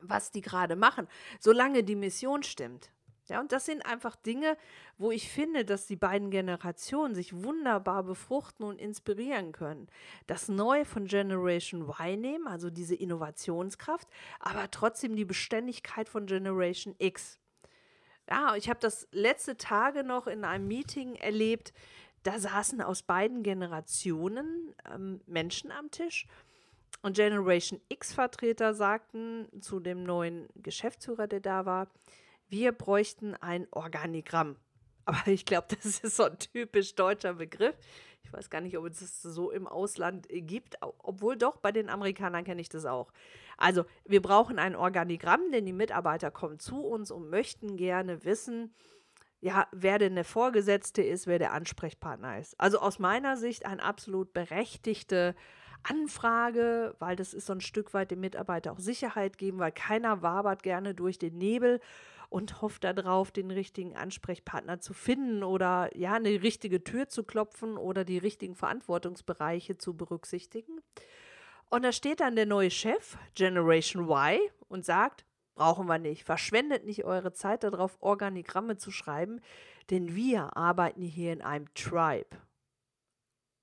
was 0.00 0.30
die 0.30 0.42
gerade 0.42 0.76
machen, 0.76 1.08
solange 1.40 1.82
die 1.82 1.96
Mission 1.96 2.42
stimmt. 2.42 2.90
Ja, 3.28 3.40
und 3.40 3.50
das 3.50 3.66
sind 3.66 3.84
einfach 3.84 4.14
Dinge, 4.14 4.56
wo 4.98 5.10
ich 5.10 5.28
finde, 5.28 5.64
dass 5.64 5.86
die 5.86 5.96
beiden 5.96 6.30
Generationen 6.30 7.14
sich 7.14 7.42
wunderbar 7.42 8.04
befruchten 8.04 8.64
und 8.64 8.80
inspirieren 8.80 9.52
können. 9.52 9.88
Das 10.26 10.48
Neue 10.48 10.84
von 10.84 11.06
Generation 11.06 11.82
Y 11.88 12.20
nehmen, 12.20 12.46
also 12.46 12.70
diese 12.70 12.94
Innovationskraft, 12.94 14.08
aber 14.38 14.70
trotzdem 14.70 15.16
die 15.16 15.24
Beständigkeit 15.24 16.08
von 16.08 16.26
Generation 16.26 16.94
X. 16.98 17.38
Ja, 18.28 18.54
ich 18.56 18.68
habe 18.68 18.80
das 18.80 19.08
letzte 19.12 19.56
Tage 19.56 20.04
noch 20.04 20.26
in 20.26 20.44
einem 20.44 20.68
Meeting 20.68 21.16
erlebt. 21.16 21.72
Da 22.22 22.38
saßen 22.38 22.80
aus 22.80 23.02
beiden 23.02 23.42
Generationen 23.42 24.74
ähm, 24.92 25.20
Menschen 25.26 25.70
am 25.70 25.90
Tisch. 25.90 26.26
Und 27.02 27.16
Generation 27.16 27.80
X-Vertreter 27.88 28.74
sagten 28.74 29.48
zu 29.60 29.78
dem 29.78 30.02
neuen 30.02 30.48
Geschäftsführer, 30.56 31.28
der 31.28 31.40
da 31.40 31.66
war, 31.66 31.88
wir 32.48 32.72
bräuchten 32.72 33.34
ein 33.34 33.66
Organigramm. 33.70 34.56
Aber 35.04 35.28
ich 35.28 35.44
glaube, 35.44 35.68
das 35.74 36.00
ist 36.00 36.16
so 36.16 36.24
ein 36.24 36.38
typisch 36.38 36.94
deutscher 36.94 37.34
Begriff. 37.34 37.76
Ich 38.24 38.32
weiß 38.32 38.50
gar 38.50 38.60
nicht, 38.60 38.76
ob 38.76 38.86
es 38.86 38.98
das 38.98 39.22
so 39.22 39.52
im 39.52 39.68
Ausland 39.68 40.28
äh, 40.30 40.40
gibt, 40.40 40.76
obwohl 40.80 41.36
doch 41.36 41.58
bei 41.58 41.70
den 41.70 41.88
Amerikanern 41.88 42.44
kenne 42.44 42.60
ich 42.60 42.68
das 42.68 42.84
auch. 42.84 43.12
Also, 43.56 43.84
wir 44.04 44.20
brauchen 44.20 44.58
ein 44.58 44.74
Organigramm, 44.74 45.52
denn 45.52 45.64
die 45.64 45.72
Mitarbeiter 45.72 46.30
kommen 46.32 46.58
zu 46.58 46.84
uns 46.84 47.10
und 47.10 47.30
möchten 47.30 47.76
gerne 47.76 48.24
wissen, 48.24 48.74
ja, 49.40 49.68
wer 49.70 49.98
denn 49.98 50.16
der 50.16 50.24
Vorgesetzte 50.24 51.02
ist, 51.02 51.26
wer 51.26 51.38
der 51.38 51.52
Ansprechpartner 51.52 52.38
ist. 52.38 52.58
Also 52.58 52.80
aus 52.80 52.98
meiner 52.98 53.36
Sicht 53.36 53.64
eine 53.64 53.82
absolut 53.82 54.32
berechtigte 54.32 55.36
Anfrage, 55.82 56.96
weil 56.98 57.16
das 57.16 57.32
ist 57.32 57.46
so 57.46 57.52
ein 57.52 57.60
Stück 57.60 57.94
weit 57.94 58.10
dem 58.10 58.20
Mitarbeiter 58.20 58.72
auch 58.72 58.78
Sicherheit 58.78 59.38
geben, 59.38 59.58
weil 59.58 59.72
keiner 59.72 60.22
wabert 60.22 60.62
gerne 60.62 60.94
durch 60.94 61.18
den 61.18 61.38
Nebel 61.38 61.80
und 62.28 62.60
hofft 62.62 62.84
darauf, 62.84 63.30
den 63.30 63.50
richtigen 63.50 63.96
Ansprechpartner 63.96 64.80
zu 64.80 64.92
finden 64.94 65.42
oder 65.42 65.90
ja, 65.96 66.14
eine 66.14 66.42
richtige 66.42 66.82
Tür 66.84 67.08
zu 67.08 67.24
klopfen 67.24 67.76
oder 67.76 68.04
die 68.04 68.18
richtigen 68.18 68.54
Verantwortungsbereiche 68.54 69.78
zu 69.78 69.96
berücksichtigen. 69.96 70.80
Und 71.68 71.82
da 71.82 71.92
steht 71.92 72.20
dann 72.20 72.36
der 72.36 72.46
neue 72.46 72.70
Chef, 72.70 73.16
Generation 73.34 74.08
Y, 74.08 74.38
und 74.68 74.84
sagt, 74.84 75.24
brauchen 75.54 75.86
wir 75.86 75.98
nicht, 75.98 76.24
verschwendet 76.24 76.84
nicht 76.84 77.04
eure 77.04 77.32
Zeit 77.32 77.64
darauf, 77.64 77.96
Organigramme 78.00 78.76
zu 78.76 78.90
schreiben, 78.90 79.40
denn 79.90 80.14
wir 80.14 80.56
arbeiten 80.56 81.02
hier 81.02 81.32
in 81.32 81.42
einem 81.42 81.72
Tribe. 81.74 82.36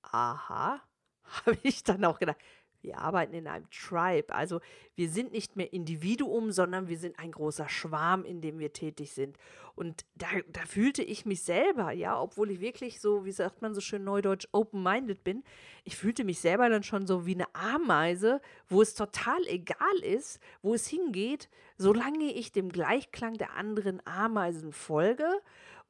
Aha, 0.02 0.82
habe 1.24 1.58
ich 1.62 1.82
dann 1.82 2.04
auch 2.04 2.18
gedacht, 2.18 2.38
wir 2.84 2.98
arbeiten 2.98 3.34
in 3.34 3.48
einem 3.48 3.68
Tribe. 3.70 4.34
Also 4.34 4.60
wir 4.94 5.08
sind 5.08 5.32
nicht 5.32 5.56
mehr 5.56 5.72
Individuum, 5.72 6.52
sondern 6.52 6.88
wir 6.88 6.98
sind 6.98 7.18
ein 7.18 7.32
großer 7.32 7.68
Schwarm, 7.68 8.24
in 8.24 8.40
dem 8.40 8.58
wir 8.58 8.72
tätig 8.72 9.12
sind. 9.12 9.36
Und 9.74 10.04
da, 10.14 10.26
da 10.48 10.60
fühlte 10.66 11.02
ich 11.02 11.26
mich 11.26 11.42
selber, 11.42 11.90
ja, 11.90 12.20
obwohl 12.20 12.50
ich 12.50 12.60
wirklich 12.60 13.00
so, 13.00 13.24
wie 13.24 13.32
sagt 13.32 13.60
man 13.60 13.74
so 13.74 13.80
schön 13.80 14.04
neudeutsch, 14.04 14.46
open-minded 14.52 15.24
bin, 15.24 15.42
ich 15.82 15.96
fühlte 15.96 16.22
mich 16.24 16.38
selber 16.40 16.68
dann 16.68 16.84
schon 16.84 17.06
so 17.06 17.26
wie 17.26 17.34
eine 17.34 17.52
Ameise, 17.54 18.40
wo 18.68 18.82
es 18.82 18.94
total 18.94 19.40
egal 19.46 19.98
ist, 20.02 20.38
wo 20.62 20.74
es 20.74 20.86
hingeht, 20.86 21.48
solange 21.76 22.32
ich 22.32 22.52
dem 22.52 22.70
Gleichklang 22.70 23.34
der 23.34 23.54
anderen 23.54 24.00
Ameisen 24.06 24.72
folge 24.72 25.28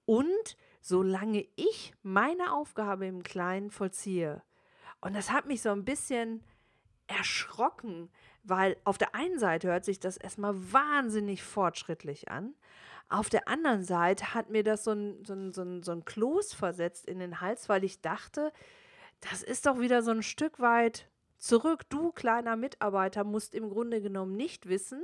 und 0.06 0.56
solange 0.80 1.46
ich 1.56 1.92
meine 2.02 2.52
Aufgabe 2.52 3.06
im 3.06 3.22
Kleinen 3.22 3.70
vollziehe. 3.70 4.42
Und 5.00 5.14
das 5.14 5.30
hat 5.30 5.46
mich 5.46 5.60
so 5.60 5.70
ein 5.70 5.84
bisschen 5.84 6.42
erschrocken, 7.06 8.10
weil 8.42 8.76
auf 8.84 8.98
der 8.98 9.14
einen 9.14 9.38
Seite 9.38 9.68
hört 9.68 9.84
sich 9.84 10.00
das 10.00 10.16
erstmal 10.16 10.54
wahnsinnig 10.72 11.42
fortschrittlich 11.42 12.30
an. 12.30 12.54
Auf 13.08 13.28
der 13.28 13.48
anderen 13.48 13.84
Seite 13.84 14.34
hat 14.34 14.50
mir 14.50 14.64
das 14.64 14.84
so 14.84 14.92
ein, 14.92 15.24
so, 15.24 15.34
ein, 15.34 15.52
so, 15.52 15.62
ein, 15.62 15.82
so 15.82 15.92
ein 15.92 16.04
Kloß 16.04 16.54
versetzt 16.54 17.06
in 17.06 17.18
den 17.18 17.40
Hals, 17.40 17.68
weil 17.68 17.84
ich 17.84 18.00
dachte, 18.00 18.52
das 19.20 19.42
ist 19.42 19.66
doch 19.66 19.78
wieder 19.78 20.02
so 20.02 20.10
ein 20.10 20.22
Stück 20.22 20.60
weit 20.60 21.08
zurück. 21.38 21.88
Du, 21.88 22.12
kleiner 22.12 22.56
Mitarbeiter, 22.56 23.24
musst 23.24 23.54
im 23.54 23.70
Grunde 23.70 24.00
genommen 24.00 24.36
nicht 24.36 24.68
wissen, 24.68 25.02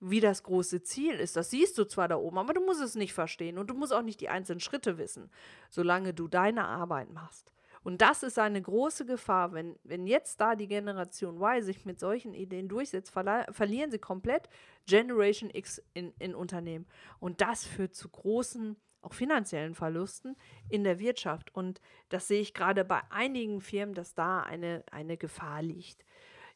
wie 0.00 0.20
das 0.20 0.42
große 0.42 0.82
Ziel 0.82 1.14
ist. 1.14 1.36
Das 1.36 1.50
siehst 1.50 1.78
du 1.78 1.84
zwar 1.84 2.08
da 2.08 2.16
oben, 2.16 2.38
aber 2.38 2.54
du 2.54 2.64
musst 2.64 2.82
es 2.82 2.94
nicht 2.94 3.12
verstehen 3.12 3.58
und 3.58 3.68
du 3.68 3.74
musst 3.74 3.92
auch 3.92 4.02
nicht 4.02 4.20
die 4.20 4.28
einzelnen 4.28 4.60
Schritte 4.60 4.98
wissen, 4.98 5.30
solange 5.70 6.12
du 6.12 6.28
deine 6.28 6.66
Arbeit 6.66 7.12
machst. 7.12 7.52
Und 7.86 8.02
das 8.02 8.24
ist 8.24 8.36
eine 8.36 8.60
große 8.60 9.06
Gefahr, 9.06 9.52
wenn, 9.52 9.76
wenn 9.84 10.08
jetzt 10.08 10.40
da 10.40 10.56
die 10.56 10.66
Generation 10.66 11.36
Y 11.36 11.62
sich 11.62 11.84
mit 11.84 12.00
solchen 12.00 12.34
Ideen 12.34 12.68
durchsetzt, 12.68 13.12
verlieren 13.12 13.92
sie 13.92 14.00
komplett 14.00 14.48
Generation 14.86 15.50
X 15.54 15.80
in, 15.94 16.12
in 16.18 16.34
Unternehmen. 16.34 16.88
Und 17.20 17.40
das 17.40 17.64
führt 17.64 17.94
zu 17.94 18.08
großen, 18.08 18.74
auch 19.02 19.14
finanziellen 19.14 19.76
Verlusten 19.76 20.34
in 20.68 20.82
der 20.82 20.98
Wirtschaft. 20.98 21.54
Und 21.54 21.80
das 22.08 22.26
sehe 22.26 22.40
ich 22.40 22.54
gerade 22.54 22.84
bei 22.84 23.02
einigen 23.10 23.60
Firmen, 23.60 23.94
dass 23.94 24.14
da 24.14 24.40
eine, 24.40 24.82
eine 24.90 25.16
Gefahr 25.16 25.62
liegt. 25.62 26.04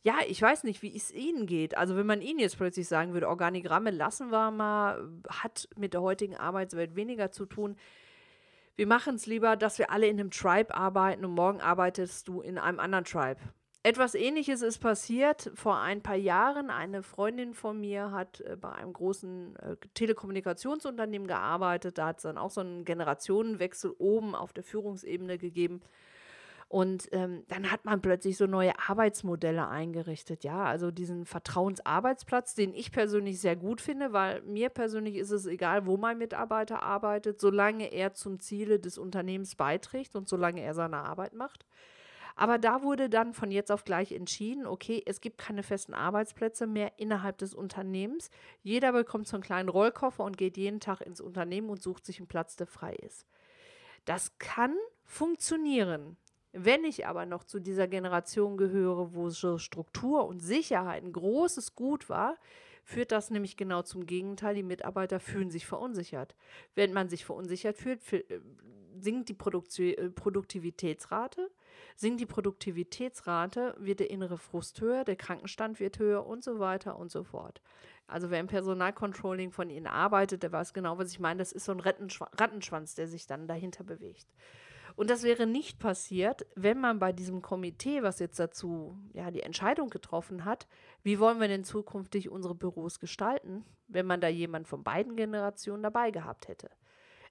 Ja, 0.02 0.16
ich 0.26 0.42
weiß 0.42 0.64
nicht, 0.64 0.82
wie 0.82 0.96
es 0.96 1.12
Ihnen 1.12 1.46
geht. 1.46 1.76
Also 1.76 1.94
wenn 1.94 2.06
man 2.06 2.22
Ihnen 2.22 2.40
jetzt 2.40 2.56
plötzlich 2.56 2.88
sagen 2.88 3.12
würde, 3.12 3.28
Organigramme 3.28 3.92
lassen 3.92 4.30
wir 4.30 4.50
mal, 4.50 5.08
hat 5.28 5.68
mit 5.76 5.94
der 5.94 6.02
heutigen 6.02 6.36
Arbeitswelt 6.36 6.96
weniger 6.96 7.30
zu 7.30 7.46
tun 7.46 7.76
wir 8.80 8.86
machen 8.86 9.16
es 9.16 9.26
lieber, 9.26 9.56
dass 9.56 9.78
wir 9.78 9.90
alle 9.90 10.06
in 10.06 10.18
einem 10.18 10.30
Tribe 10.30 10.74
arbeiten 10.74 11.22
und 11.26 11.34
morgen 11.34 11.60
arbeitest 11.60 12.26
du 12.26 12.40
in 12.40 12.56
einem 12.56 12.80
anderen 12.80 13.04
Tribe. 13.04 13.38
Etwas 13.82 14.14
ähnliches 14.14 14.62
ist 14.62 14.78
passiert 14.78 15.50
vor 15.54 15.80
ein 15.80 16.02
paar 16.02 16.16
Jahren. 16.16 16.70
Eine 16.70 17.02
Freundin 17.02 17.52
von 17.52 17.78
mir 17.78 18.10
hat 18.10 18.40
äh, 18.40 18.56
bei 18.56 18.72
einem 18.72 18.94
großen 18.94 19.54
äh, 19.56 19.76
Telekommunikationsunternehmen 19.92 21.28
gearbeitet. 21.28 21.98
Da 21.98 22.06
hat 22.06 22.16
es 22.16 22.22
dann 22.22 22.38
auch 22.38 22.48
so 22.48 22.62
einen 22.62 22.86
Generationenwechsel 22.86 23.94
oben 23.98 24.34
auf 24.34 24.54
der 24.54 24.64
Führungsebene 24.64 25.36
gegeben. 25.36 25.82
Und 26.70 27.08
ähm, 27.10 27.42
dann 27.48 27.72
hat 27.72 27.84
man 27.84 28.00
plötzlich 28.00 28.36
so 28.36 28.46
neue 28.46 28.78
Arbeitsmodelle 28.78 29.66
eingerichtet. 29.66 30.44
Ja, 30.44 30.62
also 30.62 30.92
diesen 30.92 31.26
Vertrauensarbeitsplatz, 31.26 32.54
den 32.54 32.74
ich 32.74 32.92
persönlich 32.92 33.40
sehr 33.40 33.56
gut 33.56 33.80
finde, 33.80 34.12
weil 34.12 34.40
mir 34.42 34.68
persönlich 34.68 35.16
ist 35.16 35.32
es 35.32 35.46
egal, 35.46 35.84
wo 35.86 35.96
mein 35.96 36.18
Mitarbeiter 36.18 36.80
arbeitet, 36.84 37.40
solange 37.40 37.92
er 37.92 38.14
zum 38.14 38.38
Ziele 38.38 38.78
des 38.78 38.98
Unternehmens 38.98 39.56
beiträgt 39.56 40.14
und 40.14 40.28
solange 40.28 40.62
er 40.62 40.74
seine 40.74 40.98
Arbeit 40.98 41.34
macht. 41.34 41.66
Aber 42.36 42.56
da 42.56 42.84
wurde 42.84 43.10
dann 43.10 43.34
von 43.34 43.50
jetzt 43.50 43.72
auf 43.72 43.82
gleich 43.82 44.12
entschieden, 44.12 44.64
okay, 44.64 45.02
es 45.04 45.20
gibt 45.20 45.38
keine 45.38 45.64
festen 45.64 45.92
Arbeitsplätze 45.92 46.68
mehr 46.68 46.92
innerhalb 46.98 47.38
des 47.38 47.52
Unternehmens. 47.52 48.30
Jeder 48.62 48.92
bekommt 48.92 49.26
so 49.26 49.36
einen 49.36 49.42
kleinen 49.42 49.68
Rollkoffer 49.68 50.22
und 50.22 50.38
geht 50.38 50.56
jeden 50.56 50.78
Tag 50.78 51.00
ins 51.00 51.20
Unternehmen 51.20 51.68
und 51.68 51.82
sucht 51.82 52.06
sich 52.06 52.20
einen 52.20 52.28
Platz, 52.28 52.54
der 52.54 52.68
frei 52.68 52.94
ist. 52.94 53.26
Das 54.04 54.38
kann 54.38 54.76
funktionieren. 55.04 56.16
Wenn 56.52 56.84
ich 56.84 57.06
aber 57.06 57.26
noch 57.26 57.44
zu 57.44 57.60
dieser 57.60 57.86
Generation 57.86 58.56
gehöre, 58.56 59.14
wo 59.14 59.30
Struktur 59.58 60.26
und 60.26 60.40
Sicherheit 60.40 61.04
ein 61.04 61.12
großes 61.12 61.76
Gut 61.76 62.08
war, 62.08 62.36
führt 62.82 63.12
das 63.12 63.30
nämlich 63.30 63.56
genau 63.56 63.82
zum 63.82 64.04
Gegenteil. 64.04 64.54
Die 64.56 64.62
Mitarbeiter 64.62 65.20
fühlen 65.20 65.50
sich 65.50 65.66
verunsichert. 65.66 66.34
Wenn 66.74 66.92
man 66.92 67.08
sich 67.08 67.24
verunsichert 67.24 67.76
fühlt, 67.76 68.00
äh, 68.12 68.40
sinkt 68.98 69.28
die 69.28 69.36
äh, 69.92 70.10
Produktivitätsrate. 70.10 71.50
sinkt 71.94 72.20
die 72.20 72.26
Produktivitätsrate, 72.26 73.76
wird 73.78 74.00
der 74.00 74.10
innere 74.10 74.38
Frust 74.38 74.80
höher, 74.80 75.04
der 75.04 75.16
Krankenstand 75.16 75.78
wird 75.78 75.98
höher 75.98 76.26
und 76.26 76.42
so 76.42 76.58
weiter 76.58 76.98
und 76.98 77.10
so 77.10 77.22
fort. 77.22 77.62
Also 78.06 78.30
wer 78.30 78.40
im 78.40 78.48
Personalcontrolling 78.48 79.52
von 79.52 79.70
Ihnen 79.70 79.86
arbeitet, 79.86 80.42
der 80.42 80.50
weiß 80.50 80.72
genau, 80.74 80.98
was 80.98 81.12
ich 81.12 81.20
meine. 81.20 81.38
Das 81.38 81.52
ist 81.52 81.64
so 81.64 81.72
ein 81.72 81.80
Rattenschwanz, 81.80 82.96
der 82.96 83.06
sich 83.06 83.28
dann 83.28 83.46
dahinter 83.46 83.84
bewegt. 83.84 84.26
Und 85.00 85.08
das 85.08 85.22
wäre 85.22 85.46
nicht 85.46 85.78
passiert, 85.78 86.44
wenn 86.56 86.78
man 86.78 86.98
bei 86.98 87.10
diesem 87.10 87.40
Komitee, 87.40 88.02
was 88.02 88.18
jetzt 88.18 88.38
dazu 88.38 88.98
ja 89.14 89.30
die 89.30 89.42
Entscheidung 89.42 89.88
getroffen 89.88 90.44
hat, 90.44 90.68
wie 91.02 91.18
wollen 91.18 91.40
wir 91.40 91.48
denn 91.48 91.64
zukünftig 91.64 92.28
unsere 92.28 92.54
Büros 92.54 93.00
gestalten, 93.00 93.64
wenn 93.88 94.04
man 94.04 94.20
da 94.20 94.28
jemand 94.28 94.68
von 94.68 94.84
beiden 94.84 95.16
Generationen 95.16 95.82
dabei 95.82 96.10
gehabt 96.10 96.48
hätte. 96.48 96.68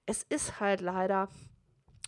Es 0.04 0.24
ist 0.24 0.58
halt 0.58 0.80
leider 0.80 1.28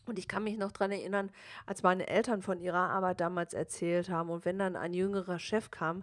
und 0.06 0.18
ich 0.18 0.26
kann 0.26 0.42
mich 0.42 0.58
noch 0.58 0.72
daran 0.72 0.90
erinnern, 0.90 1.30
als 1.64 1.84
meine 1.84 2.08
Eltern 2.08 2.42
von 2.42 2.58
ihrer 2.58 2.90
Arbeit 2.90 3.20
damals 3.20 3.54
erzählt 3.54 4.08
haben 4.08 4.30
und 4.30 4.44
wenn 4.44 4.58
dann 4.58 4.74
ein 4.74 4.94
jüngerer 4.94 5.38
Chef 5.38 5.70
kam, 5.70 6.02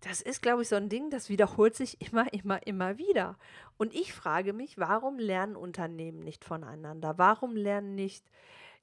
das 0.00 0.20
ist, 0.20 0.42
glaube 0.42 0.62
ich, 0.62 0.68
so 0.68 0.74
ein 0.74 0.88
Ding, 0.88 1.10
das 1.10 1.28
wiederholt 1.28 1.76
sich 1.76 2.00
immer, 2.10 2.32
immer, 2.32 2.66
immer 2.66 2.98
wieder. 2.98 3.38
Und 3.76 3.94
ich 3.94 4.12
frage 4.12 4.52
mich, 4.52 4.78
warum 4.78 5.20
lernen 5.20 5.54
Unternehmen 5.54 6.24
nicht 6.24 6.44
voneinander? 6.44 7.18
Warum 7.18 7.54
lernen 7.54 7.94
nicht 7.94 8.24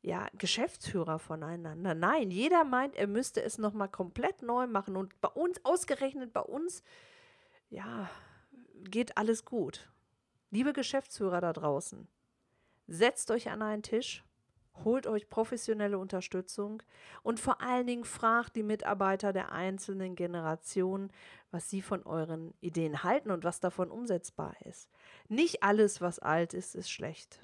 ja, 0.04 0.28
Geschäftsführer 0.38 1.18
voneinander? 1.18 1.96
Nein, 1.96 2.30
jeder 2.30 2.64
meint, 2.64 2.96
er 2.96 3.08
müsste 3.08 3.42
es 3.42 3.58
nochmal 3.58 3.90
komplett 3.90 4.44
neu 4.44 4.68
machen. 4.68 4.96
Und 4.96 5.20
bei 5.22 5.30
uns, 5.30 5.60
ausgerechnet 5.66 6.32
bei 6.32 6.42
uns, 6.42 6.84
ja, 7.70 8.10
geht 8.84 9.18
alles 9.18 9.46
gut. 9.46 9.90
Liebe 10.52 10.74
Geschäftsführer 10.74 11.42
da 11.42 11.52
draußen, 11.52 12.08
setzt 12.86 13.32
euch 13.32 13.50
an 13.50 13.64
einen 13.64 13.82
Tisch 13.82 14.24
Holt 14.84 15.06
euch 15.08 15.30
professionelle 15.30 15.98
Unterstützung 16.00 16.82
und 17.22 17.40
vor 17.40 17.62
allen 17.62 17.86
Dingen 17.86 18.06
fragt 18.06 18.56
die 18.56 18.64
Mitarbeiter 18.64 19.32
der 19.32 19.52
einzelnen 19.52 20.16
Generationen, 20.16 21.12
was 21.52 21.70
sie 21.70 21.82
von 21.82 22.04
euren 22.04 22.54
Ideen 22.60 23.04
halten 23.04 23.30
und 23.30 23.44
was 23.44 23.60
davon 23.60 23.92
umsetzbar 23.92 24.56
ist. 24.66 24.90
Nicht 25.30 25.62
alles, 25.62 26.02
was 26.02 26.20
alt 26.20 26.54
ist, 26.54 26.76
ist 26.76 26.90
schlecht. 26.90 27.40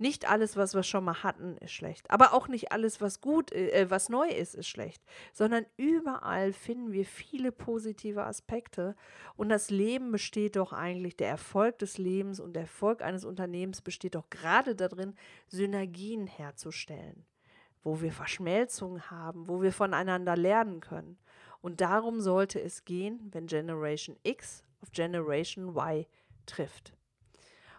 Nicht 0.00 0.30
alles, 0.30 0.56
was 0.56 0.74
wir 0.74 0.84
schon 0.84 1.04
mal 1.04 1.24
hatten, 1.24 1.56
ist 1.58 1.72
schlecht. 1.72 2.08
Aber 2.08 2.32
auch 2.32 2.46
nicht 2.46 2.70
alles, 2.70 3.00
was 3.00 3.20
gut, 3.20 3.50
äh, 3.50 3.90
was 3.90 4.08
neu 4.08 4.28
ist, 4.28 4.54
ist 4.54 4.68
schlecht. 4.68 5.02
Sondern 5.32 5.66
überall 5.76 6.52
finden 6.52 6.92
wir 6.92 7.04
viele 7.04 7.50
positive 7.50 8.24
Aspekte. 8.24 8.94
Und 9.36 9.48
das 9.48 9.70
Leben 9.70 10.12
besteht 10.12 10.54
doch 10.54 10.72
eigentlich, 10.72 11.16
der 11.16 11.28
Erfolg 11.28 11.78
des 11.80 11.98
Lebens 11.98 12.38
und 12.38 12.52
der 12.54 12.62
Erfolg 12.62 13.02
eines 13.02 13.24
Unternehmens 13.24 13.82
besteht 13.82 14.14
doch 14.14 14.30
gerade 14.30 14.76
darin, 14.76 15.14
Synergien 15.48 16.28
herzustellen. 16.28 17.26
Wo 17.82 18.00
wir 18.00 18.12
Verschmelzungen 18.12 19.10
haben, 19.10 19.48
wo 19.48 19.62
wir 19.62 19.72
voneinander 19.72 20.36
lernen 20.36 20.80
können. 20.80 21.18
Und 21.60 21.80
darum 21.80 22.20
sollte 22.20 22.60
es 22.60 22.84
gehen, 22.84 23.28
wenn 23.32 23.46
Generation 23.48 24.16
X 24.22 24.62
auf 24.80 24.92
Generation 24.92 25.70
Y 25.70 26.06
trifft. 26.46 26.97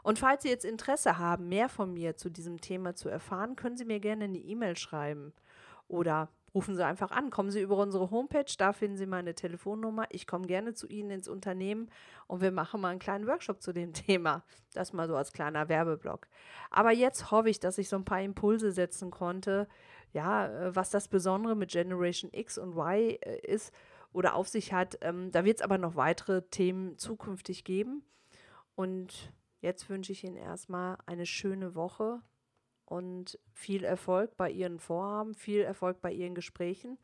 Und 0.09 0.17
falls 0.17 0.41
Sie 0.41 0.49
jetzt 0.49 0.65
Interesse 0.65 1.19
haben, 1.19 1.49
mehr 1.49 1.69
von 1.69 1.93
mir 1.93 2.15
zu 2.15 2.31
diesem 2.31 2.59
Thema 2.59 2.95
zu 2.95 3.09
erfahren, 3.09 3.55
können 3.55 3.77
Sie 3.77 3.85
mir 3.85 3.99
gerne 3.99 4.23
eine 4.23 4.39
E-Mail 4.39 4.75
schreiben 4.75 5.33
oder 5.87 6.29
rufen 6.55 6.75
Sie 6.75 6.83
einfach 6.83 7.11
an. 7.11 7.29
Kommen 7.29 7.51
Sie 7.51 7.61
über 7.61 7.77
unsere 7.77 8.09
Homepage, 8.09 8.51
da 8.57 8.73
finden 8.73 8.97
Sie 8.97 9.05
meine 9.05 9.35
Telefonnummer. 9.35 10.05
Ich 10.09 10.25
komme 10.25 10.47
gerne 10.47 10.73
zu 10.73 10.87
Ihnen 10.87 11.11
ins 11.11 11.27
Unternehmen 11.27 11.91
und 12.25 12.41
wir 12.41 12.51
machen 12.51 12.81
mal 12.81 12.89
einen 12.89 12.97
kleinen 12.97 13.27
Workshop 13.27 13.61
zu 13.61 13.71
dem 13.71 13.93
Thema. 14.07 14.43
Das 14.73 14.93
mal 14.93 15.07
so 15.07 15.15
als 15.15 15.31
kleiner 15.31 15.69
Werbeblock. 15.69 16.25
Aber 16.71 16.91
jetzt 16.91 17.29
hoffe 17.29 17.51
ich, 17.51 17.59
dass 17.59 17.77
ich 17.77 17.87
so 17.87 17.95
ein 17.95 18.05
paar 18.05 18.23
Impulse 18.23 18.71
setzen 18.71 19.11
konnte, 19.11 19.67
ja, 20.11 20.47
äh, 20.47 20.75
was 20.75 20.89
das 20.89 21.07
Besondere 21.07 21.55
mit 21.55 21.69
Generation 21.69 22.31
X 22.33 22.57
und 22.57 22.71
Y 22.71 23.15
äh, 23.21 23.41
ist 23.43 23.71
oder 24.11 24.33
auf 24.33 24.47
sich 24.47 24.73
hat. 24.73 24.97
Ähm, 25.01 25.29
da 25.31 25.45
wird 25.45 25.59
es 25.59 25.63
aber 25.63 25.77
noch 25.77 25.95
weitere 25.95 26.41
Themen 26.41 26.97
zukünftig 26.97 27.63
geben. 27.63 28.01
Und 28.73 29.31
Jetzt 29.61 29.89
wünsche 29.89 30.11
ich 30.11 30.23
Ihnen 30.23 30.37
erstmal 30.37 30.97
eine 31.05 31.25
schöne 31.25 31.75
Woche 31.75 32.21
und 32.85 33.37
viel 33.53 33.83
Erfolg 33.83 34.35
bei 34.37 34.49
Ihren 34.49 34.79
Vorhaben, 34.79 35.35
viel 35.35 35.61
Erfolg 35.61 36.01
bei 36.01 36.11
Ihren 36.11 36.35
Gesprächen 36.35 36.97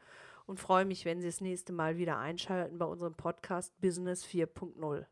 und 0.45 0.59
freue 0.59 0.85
mich, 0.85 1.05
wenn 1.05 1.21
Sie 1.21 1.27
das 1.27 1.41
nächste 1.41 1.73
Mal 1.73 1.97
wieder 1.97 2.17
einschalten 2.17 2.77
bei 2.77 2.85
unserem 2.85 3.15
Podcast 3.15 3.79
Business 3.81 4.25
4.0. 4.25 5.05